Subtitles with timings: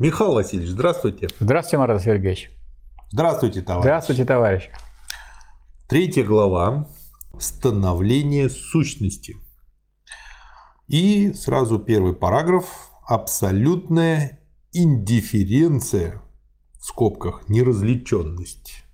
[0.00, 1.26] Михаил Васильевич, здравствуйте.
[1.40, 2.52] Здравствуйте, Марат Сергеевич.
[3.10, 3.82] Здравствуйте, товарищ.
[3.82, 4.70] Здравствуйте, товарищ.
[5.88, 6.86] Третья глава
[7.40, 9.36] «Становление сущности».
[10.86, 14.38] И сразу первый параграф «Абсолютная
[14.72, 16.22] индифференция»
[16.78, 18.84] в скобках «неразличенность».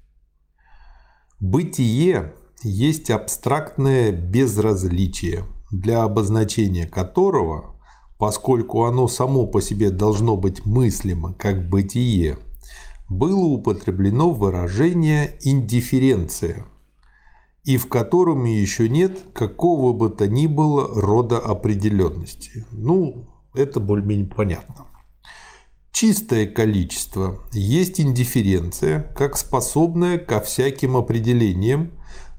[1.39, 2.32] Бытие
[2.62, 7.73] есть абстрактное безразличие, для обозначения которого,
[8.19, 12.39] поскольку оно само по себе должно быть мыслимо как бытие,
[13.09, 16.67] было употреблено выражение «индифференция»,
[17.64, 22.67] и в котором еще нет какого бы то ни было рода определенности.
[22.71, 24.86] Ну, это более-менее понятно.
[25.91, 31.93] Чистое количество есть индифференция, как способная ко всяким определениям,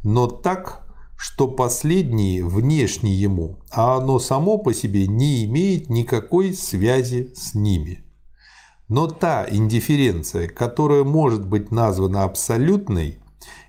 [0.03, 0.84] но так,
[1.17, 8.03] что последние внешне ему, а оно само по себе не имеет никакой связи с ними.
[8.87, 13.19] Но та индифференция, которая может быть названа абсолютной,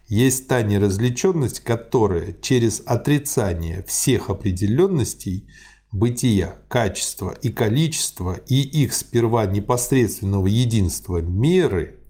[0.09, 5.49] есть та неразличенность, которая через отрицание всех определенностей
[5.91, 12.01] бытия, качества и количества и их сперва непосредственного единства меры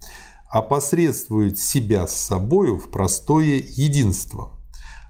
[0.49, 4.56] опосредствует себя с собою в простое единство.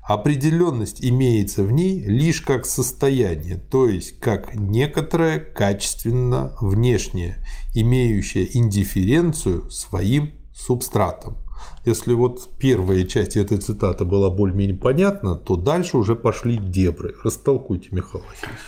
[0.06, 9.68] Определенность имеется в ней лишь как состояние, то есть как некоторое качественно внешнее, имеющее индифференцию
[9.68, 11.38] своим субстратом.
[11.84, 17.16] Если вот первая часть этой цитаты была более-менее понятна, то дальше уже пошли дебры.
[17.24, 18.60] Растолкуйте, Михаил Васильевич.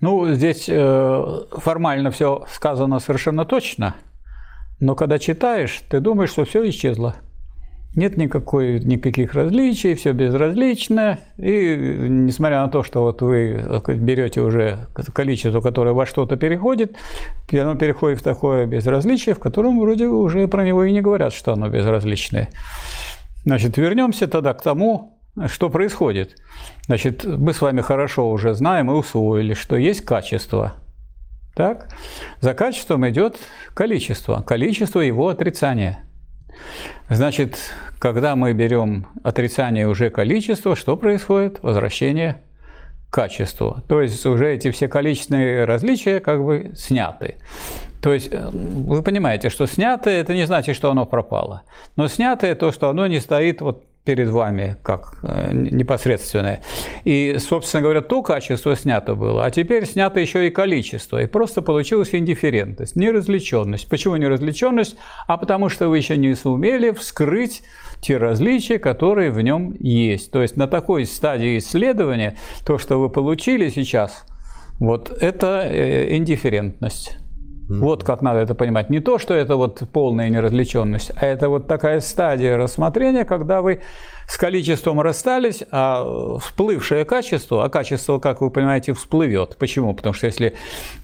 [0.00, 3.96] Ну, здесь э, формально все сказано совершенно точно,
[4.78, 7.16] но когда читаешь, ты думаешь, что все исчезло.
[7.96, 11.18] Нет никакой, никаких различий, все безразлично.
[11.38, 16.96] И несмотря на то, что вот вы берете уже количество, которое во что-то переходит,
[17.50, 21.52] оно переходит в такое безразличие, в котором вроде уже про него и не говорят, что
[21.54, 22.50] оно безразличное.
[23.44, 26.36] Значит, вернемся тогда к тому, что происходит.
[26.86, 30.74] Значит, мы с вами хорошо уже знаем и усвоили, что есть качество.
[31.56, 31.88] Так?
[32.40, 33.36] За качеством идет
[33.74, 36.04] количество, количество его отрицания–
[37.08, 37.58] Значит,
[37.98, 41.62] когда мы берем отрицание уже количества, что происходит?
[41.62, 42.42] Возвращение
[43.08, 43.82] к качеству.
[43.88, 47.36] То есть уже эти все количественные различия как бы сняты.
[48.00, 51.62] То есть э, вы понимаете, что снятое– это не значит, что оно пропало.
[51.96, 56.62] Но снятое– то, что оно не стоит вот перед вами как э, непосредственное.
[57.04, 61.22] И, собственно говоря, то качество снято было, а теперь снято еще и количество.
[61.22, 63.88] И просто получилась индифферентность, неразличенность.
[63.88, 64.96] Почему неразличенность?
[65.28, 67.62] А потому что вы еще не сумели вскрыть
[68.00, 70.32] те различия, которые в нем есть.
[70.32, 74.24] То есть на такой стадии исследования то, что вы получили сейчас,
[74.80, 76.16] вот это э,
[77.70, 77.80] индифферентность.
[77.80, 78.90] Вот как надо это понимать.
[78.90, 83.80] Не то, что это вот полная неразличенность, а это вот такая стадия рассмотрения, когда вы
[84.26, 89.56] с количеством расстались, а всплывшее качество, а качество, как вы понимаете, всплывет.
[89.58, 89.94] Почему?
[89.94, 90.54] Потому что если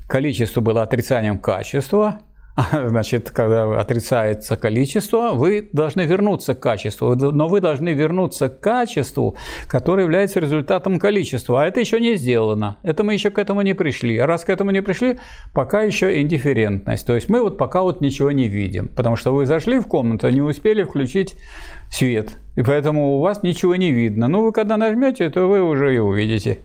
[0.07, 2.21] количество было отрицанием качества,
[2.87, 9.37] Значит, когда отрицается количество, вы должны вернуться к качеству, но вы должны вернуться к качеству,
[9.69, 11.63] которое является результатом количества.
[11.63, 12.79] А это еще не сделано.
[12.83, 14.17] Это мы еще к этому не пришли.
[14.19, 15.19] А раз к этому не пришли,
[15.53, 17.07] пока еще индифферентность.
[17.07, 20.29] То есть мы вот пока вот ничего не видим, потому что вы зашли в комнату,
[20.31, 21.37] не успели включить
[21.91, 24.29] свет, и поэтому у вас ничего не видно.
[24.29, 26.61] Но вы когда нажмете, то вы уже и увидите.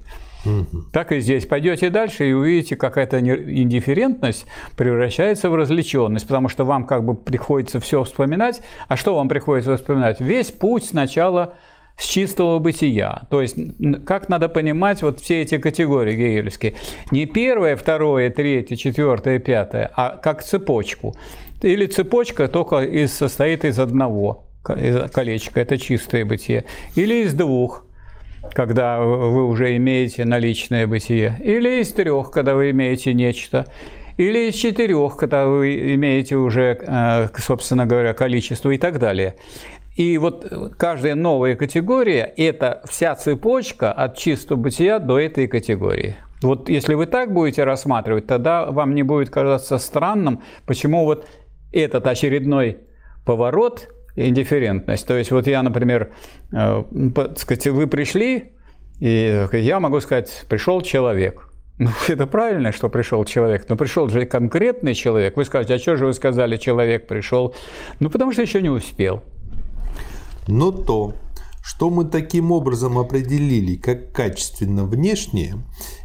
[0.46, 0.84] Угу.
[0.92, 1.46] Так и здесь.
[1.46, 7.16] Пойдете дальше и увидите, как эта индифферентность превращается в развлеченность, потому что вам как бы
[7.16, 8.62] приходится все вспоминать.
[8.88, 10.20] А что вам приходится вспоминать?
[10.20, 11.54] Весь путь сначала
[11.98, 13.24] с чистого бытия.
[13.30, 13.56] То есть,
[14.06, 16.74] как надо понимать вот все эти категории гегельские.
[17.12, 21.16] Не первое, второе, третье, четвертое, пятое, а как цепочку.
[21.62, 26.66] Или цепочка только из, состоит из одного колечка, это чистое бытие.
[26.96, 27.86] Или из двух,
[28.54, 33.66] когда вы уже имеете наличное бытие, или из трех, когда вы имеете нечто,
[34.18, 39.36] или из четырех, когда вы имеете уже, э, собственно говоря, количество и так далее.
[39.96, 46.16] И вот каждая новая категория– это вся цепочка от чистого бытия до этой категории.
[46.42, 51.28] Вот если вы так будете рассматривать, тогда вам не будет казаться странным, почему вот
[51.72, 52.80] этот очередной
[53.26, 53.90] поворот–
[54.28, 55.06] индифферентность.
[55.06, 56.12] То есть вот я, например,
[56.52, 56.84] э,
[57.38, 58.54] сказать, вы пришли,
[59.00, 61.50] и я могу сказать, пришел человек.
[61.78, 65.36] Ну, это правильно, что пришел человек, но пришел же конкретный человек.
[65.36, 67.56] Вы скажете, а что же вы сказали, человек пришел?
[68.00, 69.24] Ну, потому что еще не успел.
[70.48, 71.16] Но то,
[71.64, 75.56] что мы таким образом определили как качественно внешнее,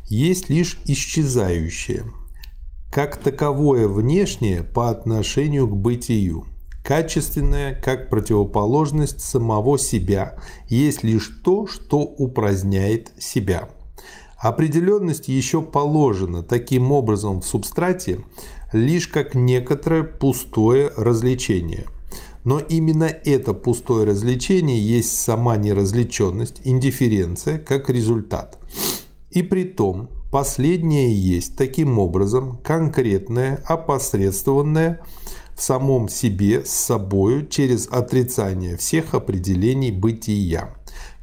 [0.08, 2.04] есть лишь исчезающее.
[2.90, 6.46] как таковое внешнее по отношению к бытию.
[6.86, 10.36] Качественное, как противоположность самого себя,
[10.68, 13.68] есть лишь то, что упраздняет себя.
[14.38, 18.20] Определенность еще положена таким образом в субстрате
[18.72, 21.86] лишь как некоторое пустое развлечение.
[22.44, 28.60] Но именно это пустое развлечение есть сама неразличенность, индифференция как результат.
[29.32, 35.00] И при том, последнее есть таким образом конкретное, опосредствованное
[35.56, 40.74] в самом себе с собою через отрицание всех определений бытия.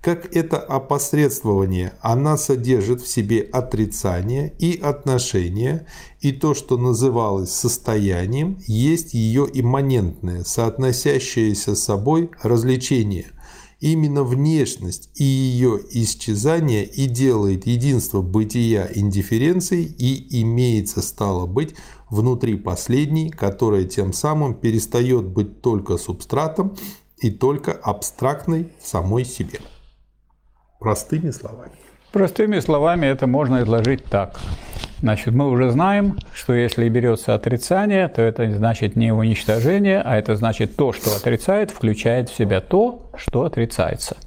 [0.01, 5.85] Как это опосредствование, она содержит в себе отрицание и отношение,
[6.19, 13.27] и то, что называлось состоянием, есть ее имманентное, соотносящееся с собой развлечение.
[13.79, 21.75] Именно внешность и ее исчезание и делает единство бытия индифференцией и имеется, стало быть,
[22.13, 26.75] внутри последней, которая тем самым перестает быть только субстратом
[27.18, 29.60] и только абстрактной самой себе.
[30.80, 31.71] Простыми словами.
[32.12, 34.39] Простыми словами это можно изложить так.
[35.00, 40.36] Значит, мы уже знаем, что если берется отрицание, то это значит не уничтожение, а это
[40.36, 44.18] значит то, что отрицает, включает в себя то, что отрицается.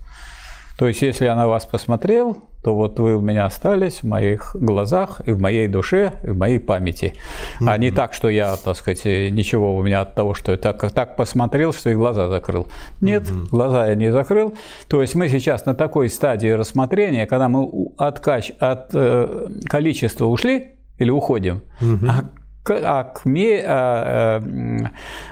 [0.77, 4.57] То есть, если я на вас посмотрел, то вот вы у меня остались в моих
[4.59, 7.15] глазах и в моей душе, и в моей памяти.
[7.61, 7.71] Mm-hmm.
[7.71, 10.91] А не так, что я, так сказать, ничего у меня от того, что я так,
[10.91, 12.67] так посмотрел, что и глаза закрыл.
[13.01, 13.51] Нет, mm-hmm.
[13.51, 14.57] глаза я не закрыл.
[14.89, 18.51] То есть мы сейчас на такой стадии рассмотрения, когда мы от, кач...
[18.59, 22.09] от э, количества ушли или уходим, mm-hmm.
[22.09, 22.25] а
[22.69, 24.91] а к, ме, а, а,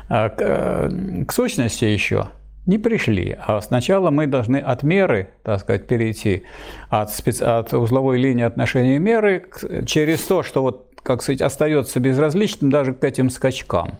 [0.08, 2.28] а, к, э, к сущности еще
[2.66, 3.36] не пришли.
[3.38, 6.44] А сначала мы должны от меры, так сказать, перейти
[6.88, 7.44] от, специ...
[7.44, 9.84] от узловой линии отношения меры к...
[9.86, 13.98] через то, что вот как сказать, остается безразличным даже к этим скачкам.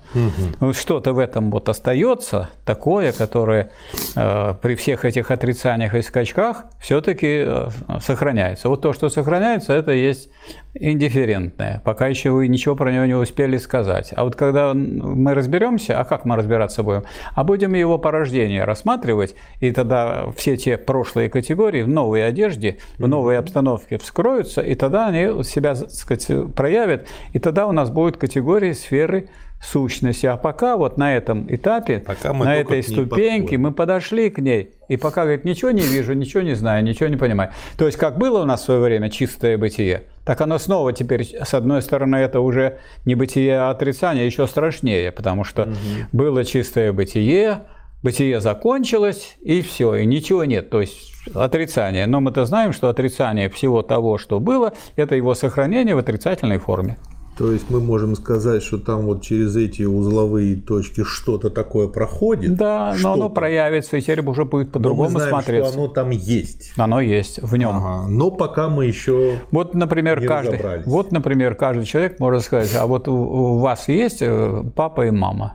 [0.60, 0.72] Угу.
[0.72, 3.70] Что-то в этом вот остается такое, которое
[4.16, 7.68] э, при всех этих отрицаниях и скачках все-таки э,
[8.00, 8.70] сохраняется.
[8.70, 10.30] Вот то, что сохраняется, это есть
[10.74, 11.80] индифферентное.
[11.84, 14.12] Пока еще вы ничего про него не успели сказать.
[14.14, 17.04] А вот когда мы разберемся, а как мы разбираться будем?
[17.34, 23.06] А будем его порождение рассматривать, и тогда все те прошлые категории в новой одежде, в
[23.06, 28.16] новой обстановке вскроются, и тогда они себя, так сказать, проявят и тогда у нас будут
[28.16, 29.28] категории сферы
[29.64, 30.26] сущности.
[30.26, 34.96] А пока вот на этом этапе, пока на этой ступеньке мы подошли к ней, и
[34.96, 37.50] пока, говорит, ничего не вижу, ничего не знаю, ничего не понимаю.
[37.78, 41.24] То есть, как было у нас в свое время чистое бытие, так оно снова теперь,
[41.24, 45.72] с одной стороны, это уже не бытие, а отрицание, еще страшнее, потому что угу.
[46.12, 47.60] было чистое бытие,
[48.02, 50.70] бытие закончилось, и все, и ничего нет.
[50.70, 52.06] То есть отрицание.
[52.06, 56.96] Но мы-то знаем, что отрицание всего того, что было, это его сохранение в отрицательной форме.
[57.36, 62.54] То есть мы можем сказать, что там вот через эти узловые точки что-то такое проходит.
[62.54, 65.72] Да, но оно проявится, и теперь уже будет по-другому смотреться.
[65.72, 66.72] Что оно там есть.
[66.76, 67.76] Оно есть в нем.
[67.76, 68.08] Ага.
[68.08, 69.40] Но пока мы еще.
[69.50, 70.84] Вот, например, не каждый.
[70.84, 75.54] Вот, например, каждый человек может сказать: а вот у вас есть э, папа и мама.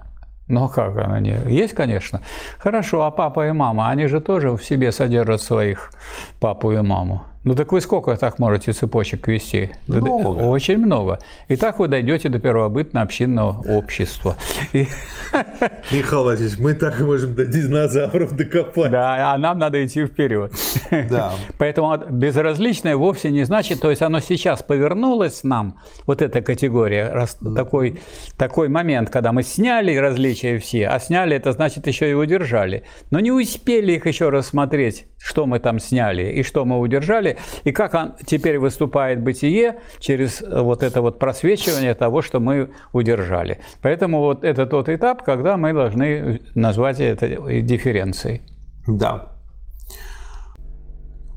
[0.50, 1.38] Ну как она не?
[1.48, 2.22] Есть, конечно.
[2.58, 5.92] Хорошо, а папа и мама, они же тоже в себе содержат своих
[6.40, 7.24] папу и маму.
[7.46, 9.72] Ну так вы сколько так можете цепочек вести?
[9.88, 10.42] Много.
[10.42, 11.20] Очень много.
[11.48, 14.36] И так вы дойдете до первобытно-общинного общества.
[14.74, 14.88] И...
[15.92, 18.92] Михаил Владимирович, мы так можем до динозавров докопать.
[18.92, 20.52] Да, а нам надо идти вперед.
[21.10, 21.34] Да.
[21.58, 27.38] Поэтому безразличное вовсе не значит, то есть оно сейчас повернулось нам, вот эта категория, раз,
[27.56, 28.00] такой,
[28.38, 32.84] такой момент, когда мы сняли различия все, а сняли это значит еще и удержали.
[33.12, 37.62] Но не успели их еще рассмотреть, что мы там сняли и что мы удержали, далее.
[37.64, 42.72] И как он теперь выступает бытие через э, вот это вот просвечивание того, что мы
[42.94, 43.60] удержали.
[43.82, 47.28] Поэтому вот это тот этап, когда мы должны назвать это
[47.62, 48.42] дифференцией.
[48.88, 49.36] Да.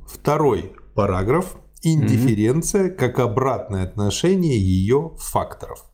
[0.07, 1.57] Второй параграф.
[1.85, 5.85] Индифференция mm как обратное отношение ее факторов.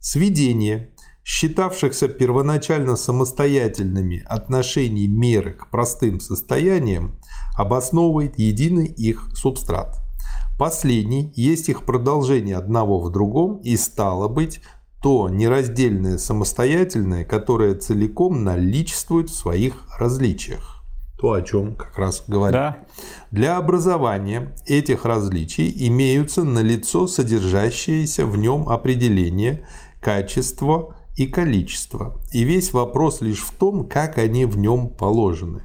[0.00, 0.90] Сведение
[1.24, 7.18] считавшихся первоначально самостоятельными отношений меры к простым состояниям
[7.56, 9.98] обосновывает единый их субстрат.
[10.58, 14.60] Последний есть их продолжение одного в другом и стало быть
[15.02, 20.84] то нераздельное самостоятельное, которое целиком наличествует в своих различиях.
[21.18, 22.52] То, о чем как раз говорим.
[22.52, 22.78] Да.
[23.30, 29.66] Для образования этих различий имеются налицо содержащиеся в нем определения,
[30.00, 32.20] качество, и количество.
[32.32, 35.62] И весь вопрос лишь в том, как они в нем положены.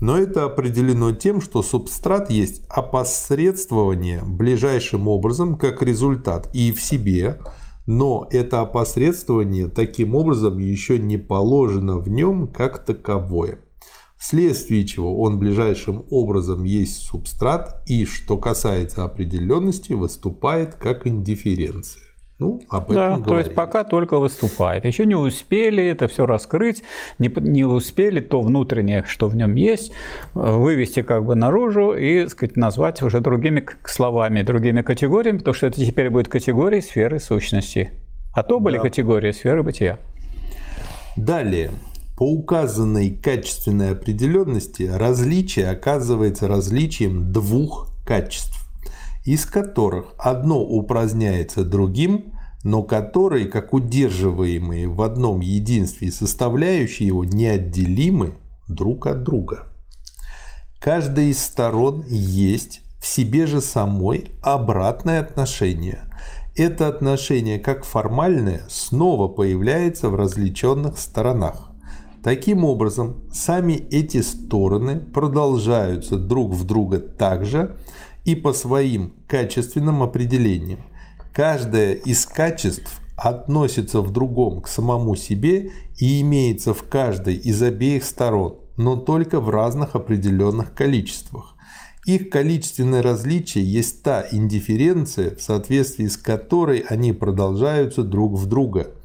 [0.00, 7.40] Но это определено тем, что субстрат есть опосредствование ближайшим образом как результат и в себе
[7.88, 13.60] но это опосредствование таким образом еще не положено в нем как таковое
[14.16, 22.02] вследствие чего он ближайшим образом есть субстрат и, что касается определенности, выступает как индифференция.
[22.38, 23.28] Ну, об этом да, говорили.
[23.28, 24.84] то есть пока только выступает.
[24.84, 26.82] Еще не успели это все раскрыть,
[27.18, 29.92] не, не успели то внутреннее, что в нем есть,
[30.34, 35.82] вывести как бы наружу и сказать, назвать уже другими словами, другими категориями, потому что это
[35.82, 37.92] теперь будет категории сферы сущности.
[38.34, 38.82] А то были да.
[38.82, 39.98] категории сферы бытия.
[41.16, 41.70] Далее.
[42.18, 48.65] По указанной качественной определенности различие оказывается различием двух качеств,
[49.26, 58.34] из которых одно упраздняется другим, но которые, как удерживаемые в одном единстве составляющие его, неотделимы
[58.68, 59.64] друг от друга.
[60.80, 66.02] Каждая из сторон есть в себе же самой обратное отношение.
[66.54, 71.72] Это отношение, как формальное, снова появляется в различенных сторонах.
[72.22, 77.76] Таким образом, сами эти стороны продолжаются друг в друга также
[78.26, 80.80] и по своим качественным определениям.
[81.32, 88.04] Каждое из качеств относится в другом к самому себе и имеется в каждой из обеих
[88.04, 91.54] сторон, но только в разных определенных количествах.
[92.04, 98.88] Их количественное различие есть та индифференция, в соответствии с которой они продолжаются друг в друга–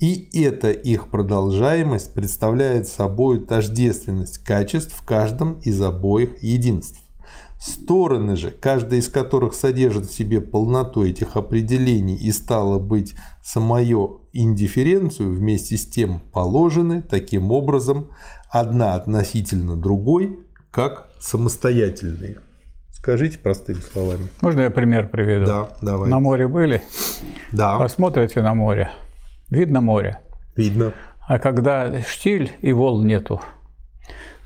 [0.00, 7.03] и эта их продолжаемость представляет собой тождественность качеств в каждом из обоих единств.
[7.64, 14.20] Стороны же, каждая из которых содержит в себе полноту этих определений и стало быть самую
[14.34, 18.10] индифференцию, вместе с тем положены таким образом
[18.50, 20.40] одна относительно другой,
[20.70, 22.36] как самостоятельные.
[22.90, 24.28] Скажите простыми словами.
[24.42, 25.46] Можно я пример приведу?
[25.46, 26.10] Да, давай.
[26.10, 26.82] На море были?
[27.50, 27.78] Да.
[27.78, 28.90] Посмотрите на море.
[29.48, 30.20] Видно море?
[30.54, 30.92] Видно.
[31.26, 33.40] А когда штиль и волн нету,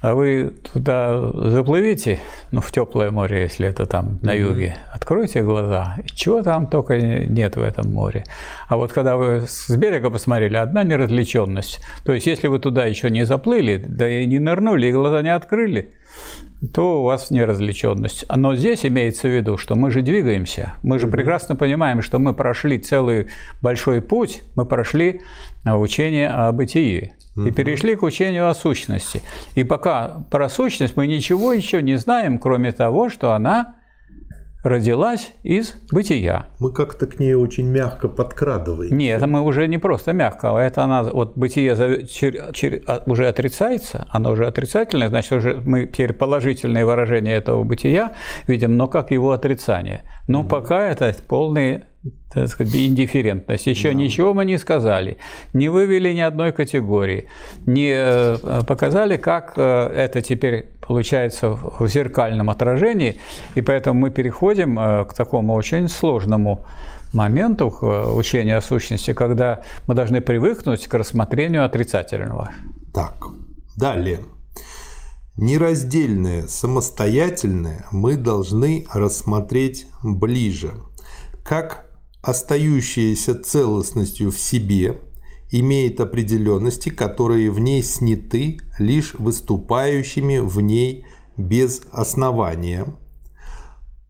[0.01, 5.97] а вы туда заплывите, ну, в теплое море, если это там на юге, откройте глаза,
[6.15, 8.25] чего там только нет в этом море.
[8.69, 11.81] А вот когда вы с берега посмотрели, одна неразличенность.
[12.05, 15.35] То есть, если вы туда еще не заплыли, да и не нырнули, и глаза не
[15.35, 15.95] открыли,
[16.73, 18.25] то у вас неразличенность.
[18.35, 20.75] Но здесь имеется в виду, что мы же двигаемся.
[20.83, 23.29] Мы же прекрасно понимаем, что мы прошли целый
[23.63, 25.23] большой путь, мы прошли
[25.65, 27.13] учение о бытии
[27.47, 29.23] и перешли к учению о сущности.
[29.55, 33.75] И пока про сущность мы ничего еще не знаем, кроме того, что она
[34.65, 36.47] родилась из бытия.
[36.59, 38.97] Мы как-то к ней очень мягко подкрадываем.
[38.97, 44.07] Нет, это мы уже не просто мягко, а это она, вот бытие а, уже отрицается,
[44.11, 48.15] оно уже отрицательное, значит, уже мы теперь положительные выражения этого бытия
[48.47, 50.03] видим, но как его отрицание.
[50.27, 50.49] Но угу.
[50.49, 51.85] пока это полный
[52.31, 53.67] так сказать, индифферентность.
[53.67, 53.95] Еще да.
[53.95, 55.19] ничего мы не сказали,
[55.53, 57.29] не вывели ни одной категории,
[57.67, 63.19] не э, показали, как э, это теперь получается в зеркальном отражении,
[63.55, 66.65] и поэтому мы переходим э, к такому очень сложному
[67.13, 67.69] моменту
[68.15, 72.51] учения о сущности, когда мы должны привыкнуть к рассмотрению отрицательного.
[72.93, 73.29] Так,
[73.77, 74.21] далее.
[75.37, 80.73] Нераздельное, самостоятельное мы должны рассмотреть ближе,
[81.45, 81.88] как
[82.29, 85.01] остающаяся целостностью в себе,
[85.51, 91.07] имеет определенности, которые в ней сняты лишь выступающими в ней
[91.39, 92.85] без основания,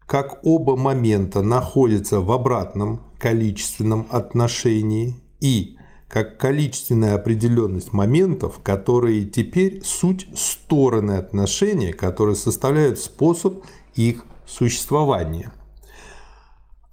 [0.04, 5.76] как оба момента находятся в обратном количественном отношении и
[6.08, 13.62] как количественная определенность моментов, которые теперь суть стороны отношения, которые составляют способ
[13.94, 15.52] их существования.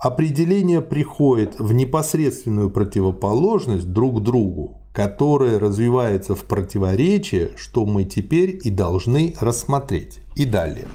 [0.05, 8.69] Определение приходит в непосредственную противоположность друг другу, которая развивается в противоречие, что мы теперь и
[8.69, 10.19] должны рассмотреть.
[10.35, 10.85] И далее.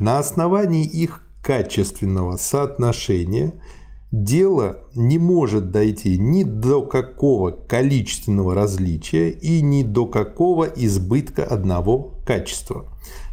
[0.00, 3.52] На основании их качественного соотношения
[4.10, 12.14] дело не может дойти ни до какого количественного различия и ни до какого избытка одного
[12.26, 12.86] качества.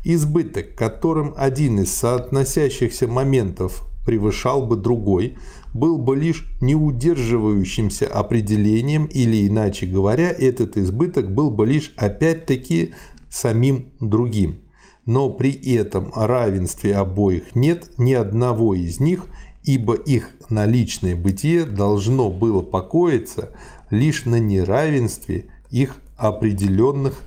[0.04, 5.38] Избыток, которым один из соотносящихся моментов превышал бы другой,
[5.74, 12.94] был бы лишь неудерживающимся определением или, иначе говоря, этот избыток был бы лишь опять-таки
[13.30, 14.62] самим другим.
[15.06, 19.26] Но при этом равенстве обоих нет ни одного из них,
[19.64, 23.52] ибо их наличное бытие должно было покоиться
[23.90, 27.22] лишь на неравенстве их определенных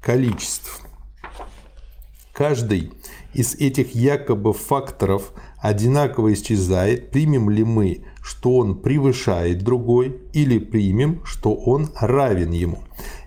[0.00, 0.80] количеств.
[2.32, 2.90] Каждый
[3.34, 5.32] из этих якобы факторов
[5.62, 12.78] одинаково исчезает, примем ли мы что он превышает другой, или примем, что он равен ему.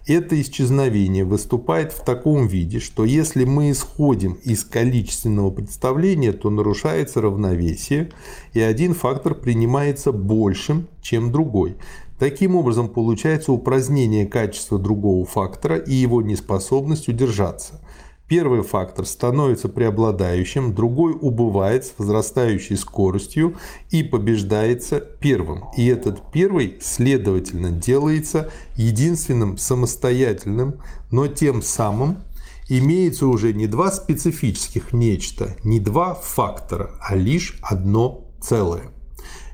[0.07, 7.21] Это исчезновение выступает в таком виде, что если мы исходим из количественного представления, то нарушается
[7.21, 8.11] равновесие,
[8.53, 11.75] и один фактор принимается большим, чем другой.
[12.17, 17.81] Таким образом, получается упразднение качества другого фактора и его неспособность удержаться.
[18.27, 23.55] Первый фактор становится преобладающим, другой убывает с возрастающей скоростью
[23.91, 25.65] и побеждается первым.
[25.77, 32.23] И этот первый, следовательно, делается единственным самостоятельным, но тем самым
[32.67, 38.91] имеется уже не два специфических нечто, не два фактора, а лишь одно целое.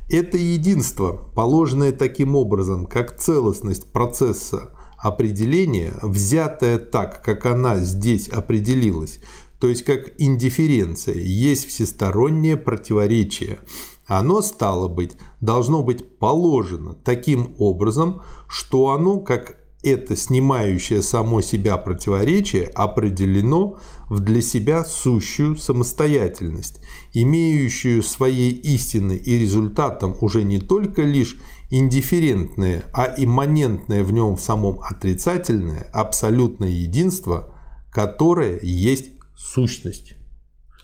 [0.10, 9.20] Это единство, положенное таким образом, как целостность процесса определение, взятое так, как она здесь определилась,
[9.60, 13.60] то есть как индифференция, есть всестороннее противоречие.
[14.05, 21.77] Оно, стало быть, должно быть положено таким образом, что оно, как это снимающее само себя
[21.77, 23.77] противоречие, определено
[24.10, 26.81] в для себя сущую самостоятельность,
[27.13, 31.38] имеющую своей истиной и результатом уже не только лишь
[31.72, 37.50] индифферентное, а имманентное в нем самом отрицательное, абсолютное единство,
[37.92, 40.16] которое есть сущность.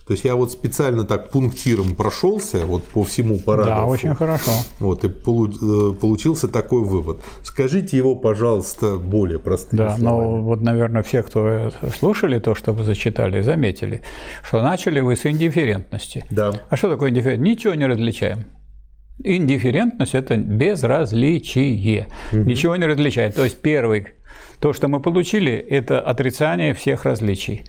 [0.07, 3.81] То есть я вот специально так пунктиром прошелся вот по всему параграфу.
[3.81, 4.51] Да, очень хорошо.
[4.79, 5.09] Вот и э,
[5.99, 7.19] получился такой вывод.
[7.43, 12.85] Скажите его, пожалуйста, более простым Да, но вот, наверное, все, кто слушали то, что вы
[12.85, 14.01] зачитали, заметили,
[14.43, 16.23] что начали вы с индифферентности.
[16.29, 16.53] Да.
[16.69, 17.57] А что такое индифферентность?
[17.57, 18.45] Ничего не различаем.
[19.23, 22.07] Индифферентность– это безразличие.
[22.31, 22.41] Угу.
[22.41, 23.35] Ничего не различает.
[23.35, 24.07] То есть первый
[24.59, 27.63] то, что мы получили, это отрицание всех различий.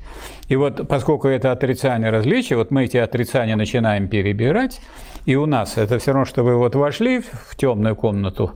[0.48, 4.80] И вот поскольку это отрицание различий, вот мы эти отрицания начинаем перебирать,
[5.26, 8.52] и у нас это все равно, что вы вот вошли в темную комнату,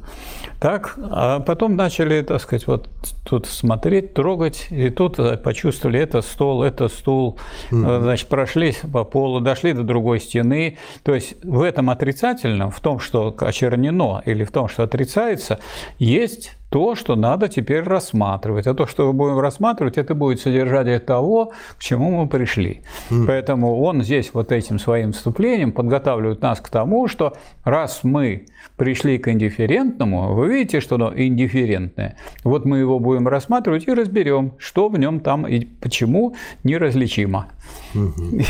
[0.60, 2.88] так, а потом начали, так сказать, вот
[3.24, 7.38] тут смотреть, трогать, и тут почувствовали, это стол, это стул,
[7.70, 8.02] mm-hmm.
[8.02, 10.78] значит, прошлись по полу, дошли до другой стены.
[11.02, 15.58] То есть в этом отрицательном, в том, что очернено, или в том, что отрицается,
[15.98, 18.66] есть то, что надо теперь рассматривать.
[18.66, 22.80] А то, что мы будем рассматривать, это будет содержание того, к чему мы пришли.
[23.10, 23.26] Mm.
[23.26, 29.18] Поэтому он здесь вот этим своим вступлением подготавливает нас к тому, что раз мы пришли
[29.18, 32.16] к индифферентному, вы видите, что оно индифферентное.
[32.42, 37.48] Вот мы его будем рассматривать и разберем, что в нем там и почему неразличимо.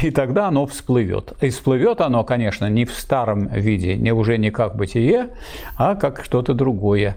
[0.02, 1.32] И тогда оно всплывет.
[1.40, 5.30] И всплывет оно, конечно, не в старом виде, не уже не как бытие,
[5.76, 7.16] а как что-то другое.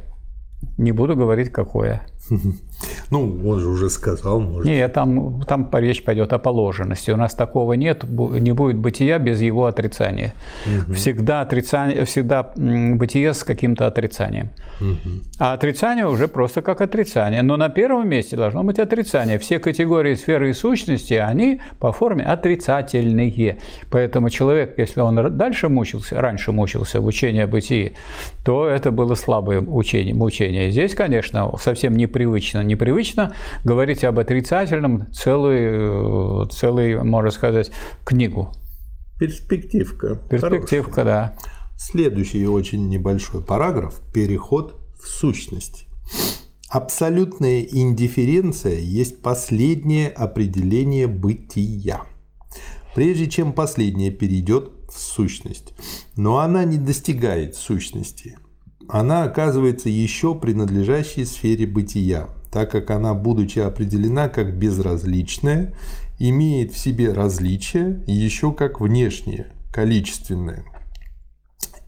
[0.77, 2.05] Не буду говорить, какое.
[3.09, 4.65] Ну, он же уже сказал, может.
[4.65, 7.11] Нет, там, там речь пойдет о положенности.
[7.11, 10.33] У нас такого нет, не будет бытия без его отрицания.
[10.65, 10.93] Угу.
[10.93, 14.49] Всегда, отрицание, всегда бытие с каким-то отрицанием.
[14.81, 15.09] Угу.
[15.39, 17.41] А отрицание уже просто как отрицание.
[17.41, 19.37] Но на первом месте должно быть отрицание.
[19.39, 23.57] Все категории сферы и сущности, они по форме отрицательные.
[23.89, 27.93] Поэтому человек, если он дальше мучился, раньше мучился в учении о бытии,
[28.43, 30.71] то это было слабое учение, мучение.
[30.71, 33.33] Здесь, конечно, совсем непривычно, непривычно
[33.63, 37.71] говорить об отрицательном целую, целый, можно сказать,
[38.03, 38.51] книгу.
[39.19, 40.15] Перспективка.
[40.29, 41.05] Перспективка, Хорошая.
[41.05, 41.35] да.
[41.77, 45.87] Следующий очень небольшой параграф– переход в сущность.
[46.69, 52.01] Абсолютная индифференция есть последнее определение бытия.
[52.93, 55.73] Прежде чем последнее перейдет в сущность.
[56.15, 58.37] Но она не достигает сущности.
[58.87, 65.73] Она оказывается еще принадлежащей сфере бытия, так как она, будучи определена как безразличная,
[66.19, 70.63] имеет в себе различие еще как внешнее, количественное.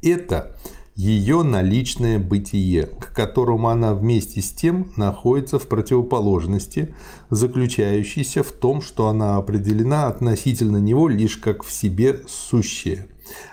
[0.01, 0.57] Это
[0.93, 6.93] ее наличное бытие, к которому она вместе с тем находится в противоположности,
[7.29, 13.07] заключающейся в том, что она определена относительно него лишь как в себе сущее,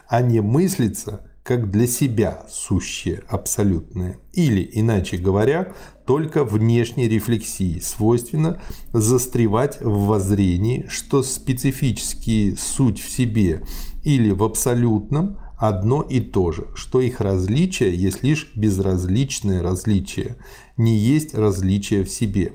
[0.08, 4.18] а не мыслится как для себя сущее, абсолютное.
[4.32, 5.74] Или, иначе говоря,
[6.06, 8.60] только внешней рефлексии свойственно
[8.92, 13.62] застревать в воззрении, что специфические суть в себе
[14.02, 20.36] или в абсолютном одно и то же, что их различие есть лишь безразличное различие,
[20.76, 22.52] не есть различие в себе.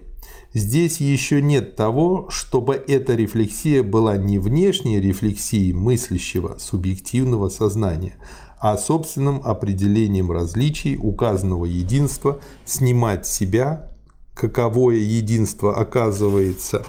[0.53, 8.15] Здесь еще нет того, чтобы эта рефлексия была не внешней рефлексией мыслящего субъективного сознания,
[8.59, 13.89] а собственным определением различий указанного единства снимать себя,
[14.33, 16.83] каковое единство оказывается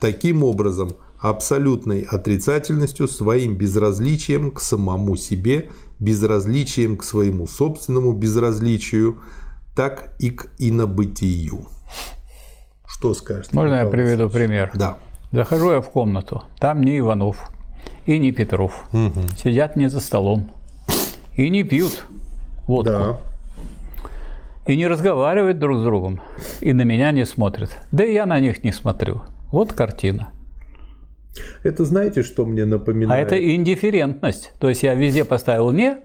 [0.00, 9.20] таким образом абсолютной отрицательностью, своим безразличием к самому себе, безразличием к своему собственному безразличию,
[9.74, 11.66] так и к инобытию.
[12.86, 13.52] Что скажешь?
[13.52, 14.70] Можно я приведу пример?
[14.74, 14.98] Да.
[15.32, 17.50] Захожу я в комнату, там не Иванов
[18.06, 18.84] и не Петров.
[18.92, 19.20] Угу.
[19.42, 20.50] Сидят не за столом
[21.36, 22.04] и не пьют
[22.66, 22.92] водку.
[22.92, 23.20] Да.
[24.66, 26.20] И не разговаривают друг с другом,
[26.60, 27.70] и на меня не смотрят.
[27.92, 29.22] Да и я на них не смотрю.
[29.52, 30.30] Вот картина.
[31.62, 33.26] Это знаете, что мне А напоминает?
[33.26, 34.52] это индифферентность.
[34.58, 35.98] То есть я везде поставил «не»,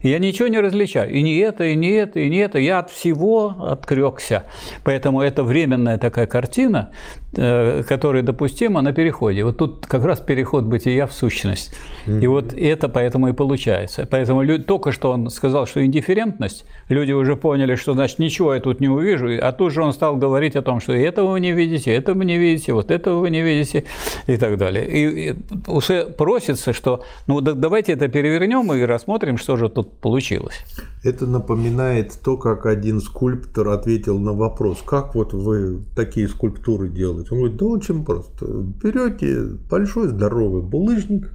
[0.00, 1.10] и я ничего не различаю.
[1.10, 2.58] И не это, и не это, и не это.
[2.58, 4.44] Я от всего отрекся.
[4.82, 6.90] Поэтому это временная такая картина,
[7.34, 9.44] которая допустима на переходе.
[9.44, 11.74] Вот тут как раз переход бытия в сущность.
[12.06, 14.06] И вот это поэтому и получается.
[14.10, 18.80] Поэтому только что он сказал, что индифферентность, люди уже поняли, что значит ничего я тут
[18.80, 21.94] не увижу, а тут же он стал говорить о том, что этого вы не видите,
[21.94, 23.84] этого вы не видите, вот этого вы не видите
[24.26, 24.86] и так далее.
[24.86, 25.34] И, и
[25.66, 30.64] уже просится, что ну да- давайте это перевернем и рассмотрим, что же тут получилось.
[31.02, 37.23] Это напоминает то, как один скульптор ответил на вопрос, как вот вы такие скульптуры делаете.
[37.30, 38.46] Он говорит, да очень просто.
[38.82, 41.30] Берете большой здоровый булыжник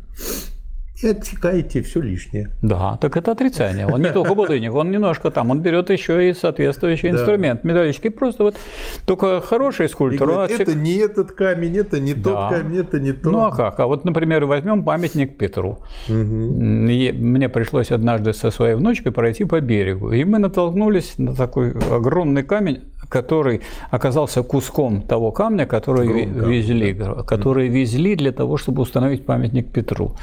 [1.01, 2.49] и отсекаете все лишнее.
[2.61, 3.87] Да, так это отрицание.
[3.87, 8.09] Он не только булыжник, он немножко там, он берет еще и соответствующий инструмент, металлический.
[8.09, 8.57] Просто вот
[9.05, 13.31] только хороший скульптор, говорит, это не этот камень, это не тот камень, это не то.
[13.31, 13.79] Ну а как?
[13.79, 15.79] А вот, например, возьмем памятник Петру.
[16.09, 20.11] Мне пришлось однажды со своей внучкой пройти по берегу.
[20.11, 26.93] И мы натолкнулись на такой огромный камень, который оказался куском того камня, который камень, везли,
[27.25, 30.15] который везли для того, чтобы установить памятник Петру.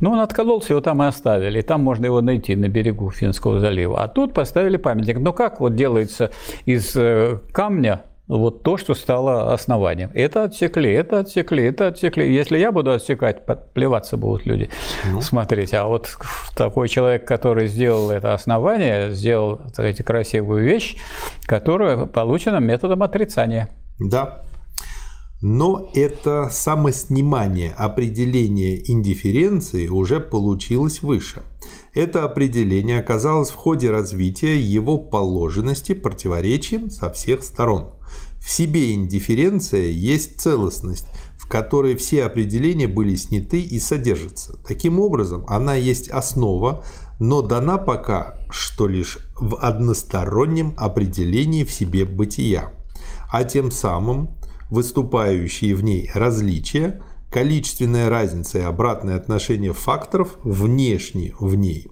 [0.00, 1.58] Но он откололся, его там и оставили.
[1.58, 4.02] И там можно его найти на берегу Финского залива.
[4.02, 5.18] А тут поставили памятник.
[5.18, 6.30] Но как вот делается
[6.66, 10.10] из э, камня вот то, что стало основанием.
[10.14, 12.32] Это отсекли, это отсекли, это отсекли.
[12.32, 14.68] Если я буду отсекать, плеваться будут люди
[15.20, 15.74] смотреть.
[15.74, 16.16] А вот
[16.56, 20.96] такой человек, который сделал это основание, сделал сказать, красивую вещь,
[21.46, 23.68] которая получена методом отрицания.
[23.98, 24.42] Да.
[25.42, 31.42] Но это самоснимание определения индифференции уже получилось выше.
[31.94, 37.95] Это определение оказалось в ходе развития его положенности противоречием со всех сторон.
[38.46, 44.56] В себе индифференция есть целостность, в которой все определения были сняты и содержатся.
[44.66, 46.84] Таким образом, она есть основа,
[47.18, 52.72] но дана пока что лишь в одностороннем определении в себе бытия
[53.28, 54.30] а тем самым
[54.70, 61.88] выступающие в ней различия, количественная разница и обратное отношение факторов внешне в ней.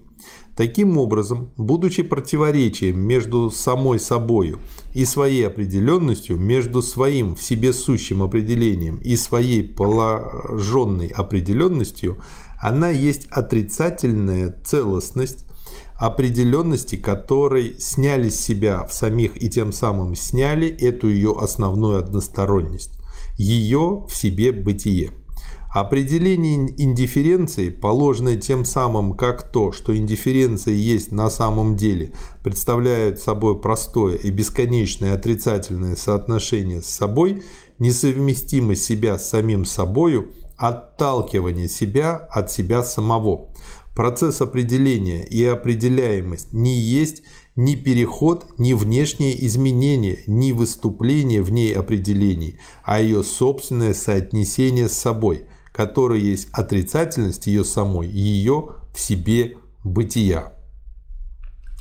[0.55, 4.59] Таким образом, будучи противоречием между самой собою
[4.93, 12.19] и своей определенностью, между своим в себе сущим определением и своей положенной определенностью,
[12.57, 15.45] она есть отрицательная целостность,
[15.97, 22.91] определенности, которой сняли с себя в самих и тем самым сняли эту ее основную односторонность,
[23.37, 25.11] ее в себе бытие.
[25.75, 33.59] Определение индифференции, положенное тем самым как то, что индифференция есть на самом деле, представляет собой
[33.59, 37.43] простое и бесконечное отрицательное соотношение с собой,
[37.77, 43.49] несовместимость себя с самим собою, отталкивание себя от себя самого.
[43.93, 47.21] Процесс определения и определяемость не есть
[47.57, 54.93] ни переход, ни внешнее изменение, ни выступление в ней определений, а ее собственное соотнесение с
[54.93, 55.43] собой,
[55.75, 60.53] которое есть отрицательность ее самой, ее в себе бытия.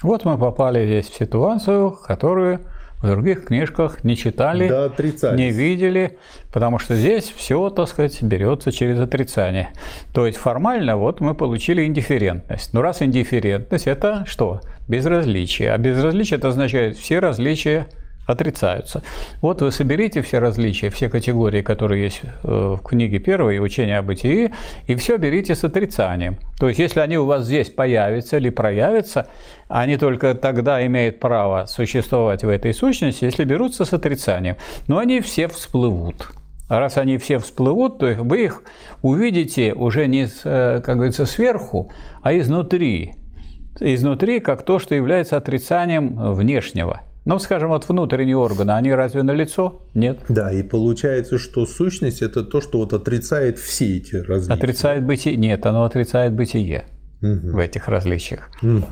[0.02, 2.60] Вот мы попали здесь в ситуацию, которую
[3.00, 4.88] в других книжках не читали, Да,
[5.36, 6.18] не видели,
[6.52, 9.68] потому что здесь все, так сказать, берется через отрицание.
[10.12, 12.72] То есть формально вот мы получили индифферентность.
[12.72, 14.60] Но раз индифферентность– это что?
[14.88, 15.72] Безразличие.
[15.72, 17.86] А безразличие– это означает все различия
[18.26, 19.02] отрицаются.
[19.40, 24.02] Вот вы соберите все различия, все категории, которые есть э, в книге первой «Учение о
[24.02, 24.50] бытии»,
[24.86, 26.38] и все берите с отрицанием.
[26.58, 29.28] То есть, если они у вас здесь появятся или проявятся,
[29.68, 34.56] они только тогда имеют право существовать в этой сущности, если берутся с отрицанием.
[34.86, 36.28] Но они все всплывут.
[36.68, 38.62] А раз они все всплывут, то вы их
[39.02, 43.14] увидите уже не, э, как говорится, сверху, а изнутри.
[43.80, 47.02] Изнутри, как то, что является отрицанием внешнего.
[47.24, 49.82] Ну, скажем, вот внутренние органы, они разве на лицо?
[49.94, 50.18] Нет.
[50.28, 54.52] Да, и получается, что сущность это то, что вот отрицает все эти различия.
[54.52, 55.36] Отрицает бытие?
[55.36, 56.84] Нет, оно отрицает бытие.
[57.20, 58.50] в этих различиях.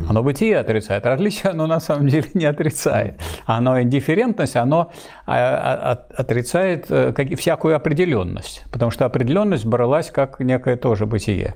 [0.08, 1.04] Оно бытие отрицает.
[1.04, 3.20] Различие оно на самом деле не отрицает.
[3.44, 4.90] Оно индифферентность, оно
[5.26, 8.64] а, а, отрицает э, всякую определенность.
[8.70, 11.54] Потому что определенность бралась как некое тоже бытие,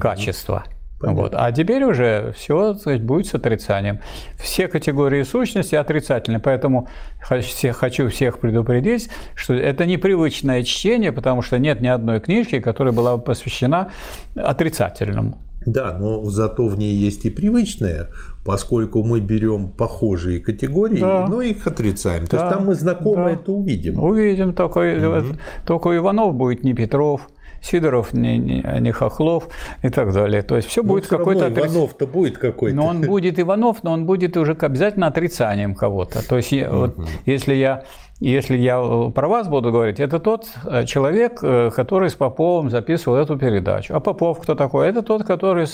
[0.00, 0.64] качество.
[1.00, 1.32] Вот.
[1.34, 4.00] А теперь уже все сказать, будет с отрицанием.
[4.36, 6.40] Все категории сущности отрицательны.
[6.40, 6.88] Поэтому
[7.20, 13.16] хочу всех предупредить, что это непривычное чтение, потому что нет ни одной книжки, которая была
[13.16, 13.90] бы посвящена
[14.34, 15.38] отрицательному.
[15.66, 18.08] Да, но зато в ней есть и привычное,
[18.44, 21.26] поскольку мы берем похожие категории, да.
[21.28, 22.24] но их отрицаем.
[22.24, 22.28] Да.
[22.28, 23.42] То есть там мы знакомые да.
[23.42, 24.02] это увидим.
[24.02, 25.36] Увидим, только, угу.
[25.66, 27.28] только Иванов будет не Петров.
[27.62, 29.48] Сидоров, не, не, не Хохлов
[29.82, 30.42] и так далее.
[30.42, 31.74] То есть все ну, будет какой-то отрицание.
[31.74, 32.76] Иванов-то будет какой-то.
[32.76, 36.26] Но он будет Иванов, но он будет уже обязательно отрицанием кого-то.
[36.26, 36.76] То есть угу.
[36.76, 37.84] вот, если я
[38.20, 38.80] если я
[39.14, 43.94] про вас буду говорить, это тот э, человек, э, который с Поповым записывал эту передачу.
[43.94, 44.88] А Попов кто такой?
[44.88, 45.66] Это тот, который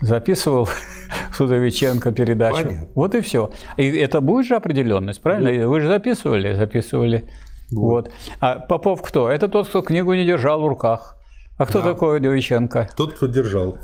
[0.00, 0.68] записывал
[1.36, 2.62] Судовиченко передачу.
[2.62, 2.88] Понятно.
[2.94, 3.50] Вот и все.
[3.76, 5.62] И это будет же определенность, правильно?
[5.62, 5.68] Да.
[5.68, 7.24] Вы же записывали, записывали.
[7.70, 8.06] Вот.
[8.06, 8.12] вот.
[8.40, 9.30] А Попов кто?
[9.30, 11.16] Это тот, кто книгу не держал в руках.
[11.58, 11.92] А кто да.
[11.92, 12.90] такой Удовиченко?
[12.96, 13.78] Тот, кто держал.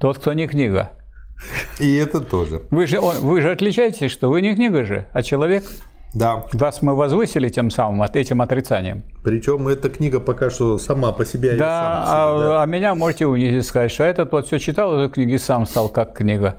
[0.00, 0.92] Тот, кто не книга.
[1.80, 2.62] И это тоже.
[2.70, 5.64] Вы же, вы же отличаетесь, что вы не книга же, а человек.
[6.14, 6.44] Да.
[6.52, 9.02] Вас мы возвысили тем самым, от этим отрицанием.
[9.24, 11.56] Причем эта книга пока что сама по себе.
[11.56, 12.62] Да, а, себе, да.
[12.62, 15.88] а меня можете унизить, сказать, что этот вот все читал эту книгу и сам стал
[15.88, 16.56] как книга.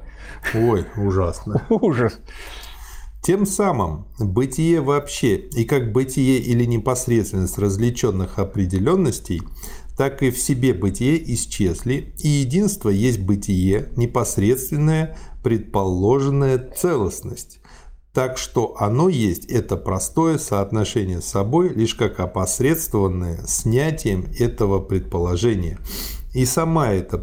[0.55, 1.61] Ой, ужасно.
[1.69, 2.19] Ужас.
[3.23, 9.41] Тем самым бытие вообще и как бытие или непосредственность различенных определенностей,
[9.97, 17.61] так и в себе бытие исчезли, и единство есть бытие, непосредственная, предположенная целостность.
[18.11, 25.79] Так что оно есть это простое соотношение с собой лишь как опосредствованное снятием этого предположения.
[26.33, 27.17] И сама эта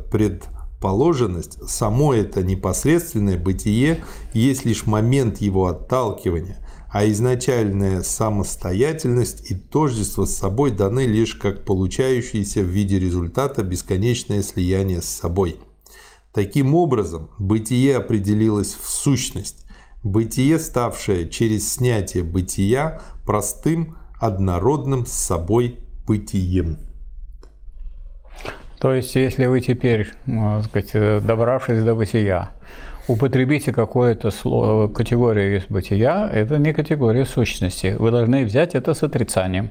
[0.80, 6.56] предположенность, само это непосредственное бытие есть лишь момент его отталкивания,
[6.90, 14.42] а изначальная самостоятельность и тождество с собой даны лишь как получающиеся в виде результата бесконечное
[14.42, 15.56] слияние с собой.
[16.32, 19.66] Таким образом, бытие определилось в сущность,
[20.02, 26.89] бытие, ставшее через снятие бытия простым, однородным с собой бытием.
[28.80, 32.50] То есть, если вы теперь, можно сказать, добравшись до бытия,
[33.08, 37.94] употребите какое-то слово, категорию из бытия, это не категория сущности.
[37.98, 39.70] Вы должны взять это с отрицанием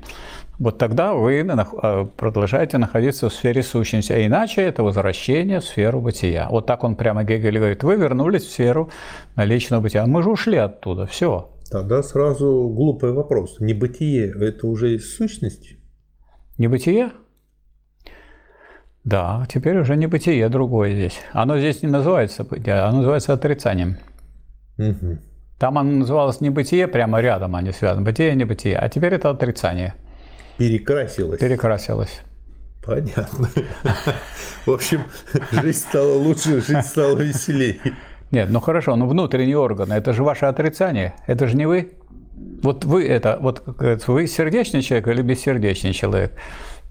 [0.60, 6.02] вот тогда вы а, продолжаете находиться в сфере сущности, а иначе это возвращение в сферу
[6.02, 6.48] бытия.
[6.52, 8.91] Вот так он прямо Гегель говорит, вы вернулись в сферу
[9.36, 10.06] наличного бытия.
[10.06, 11.50] Мы же ушли оттуда, все.
[11.72, 13.58] Тогда сразу глупый вопрос.
[13.60, 15.78] Небытие– это уже из сущности?
[16.58, 17.12] Небытие?
[19.03, 21.19] Да, теперь уже не бытие другое здесь.
[21.31, 23.97] Оно здесь не называется бытие, оно называется отрицанием.
[24.77, 25.17] Угу.
[25.57, 28.05] Там оно называлось не бытие, прямо рядом они связаны.
[28.05, 28.77] Бытие и небытие.
[28.77, 29.93] А теперь это отрицание.
[30.57, 31.39] Перекрасилась.
[31.39, 32.21] Перекрасилась.
[32.85, 33.49] Понятно.
[34.65, 35.03] В общем,
[35.51, 37.79] жизнь стала лучше, жизнь стала веселее.
[38.31, 41.91] Нет, ну хорошо, но внутренние органы, это же ваше отрицание, это же не вы.
[42.62, 43.63] Вот вы это, вот
[44.07, 46.33] вы сердечный человек или бессердечный человек?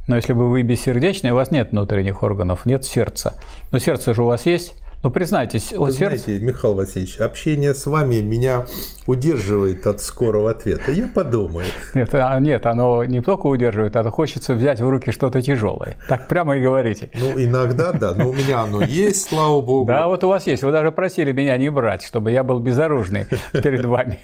[0.08, 3.34] Но если бы вы бессердечный, у вас нет внутренних органов, нет сердца.
[3.70, 4.74] Но сердце же у вас есть.
[5.04, 6.24] Ну, признайтесь, Вы сердце...
[6.24, 8.66] знаете, Михаил Васильевич, общение с вами меня
[9.06, 10.90] удерживает от скорого ответа.
[10.90, 11.66] Я подумаю.
[11.94, 15.96] Нет, а, нет, оно не только удерживает, а хочется взять в руки что-то тяжелое.
[16.08, 17.10] Так прямо и говорите.
[17.14, 19.86] Ну, иногда да, но у меня оно есть, слава богу.
[19.86, 20.64] Да, вот у вас есть.
[20.64, 24.18] Вы даже просили меня не брать, чтобы я был безоружный перед вами.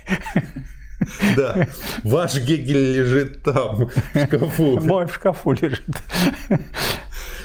[1.37, 1.67] Да,
[2.03, 4.81] ваш Гегель лежит там, в шкафу.
[4.83, 5.85] Мой в шкафу лежит.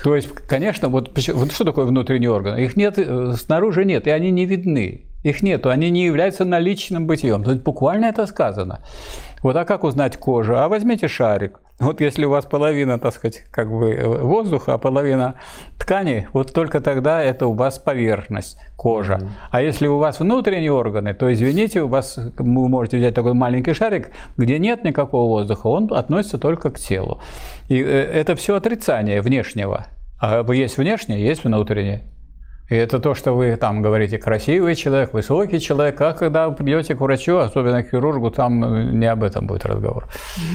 [0.04, 2.63] То есть, конечно, вот, вот что такое внутренние органы?
[2.63, 5.06] Их нет, э, снаружи нет, и они не видны.
[5.24, 7.43] Их нету, они не являются наличным бытием.
[7.43, 8.80] То есть буквально это сказано.
[9.43, 10.58] Вот а как узнать кожу?
[10.58, 11.60] А возьмите шарик.
[11.80, 15.36] Вот если у вас половина, так сказать, как бы э, воздуха, а половина
[15.78, 19.13] ткани, вот только тогда это у вас поверхность, кожа.
[19.13, 19.30] Mm-hmm.
[19.52, 23.74] А если у вас внутренние органы, то, извините, у вас, вы можете взять такой маленький
[23.74, 27.22] шарик, где нет никакого воздуха, он относится только к телу.
[27.70, 29.86] И э, это все отрицание внешнего.
[30.20, 32.04] А есть внешнее, есть внутреннее.
[32.70, 37.00] И это то, что вы там говорите, красивый человек, высокий человек, а когда придете к
[37.00, 40.08] врачу, особенно к хирургу, там э, не об этом будет разговор.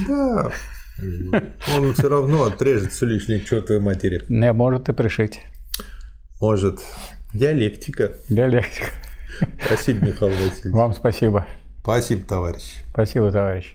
[0.07, 0.51] Да,
[0.99, 4.23] он все равно отрежет все лишнее к чертовой матери.
[4.29, 5.41] Не, может и пришить.
[6.39, 6.79] Может.
[7.33, 8.13] Диалектика.
[8.29, 8.87] Диалектика.
[9.65, 10.73] Спасибо, Михаил Васильевич.
[10.73, 11.45] Вам спасибо.
[11.81, 12.63] Спасибо, товарищ.
[12.91, 13.74] Спасибо, товарищ.